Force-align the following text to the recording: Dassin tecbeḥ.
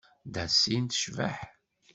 Dassin 0.33 0.83
tecbeḥ. 0.87 1.39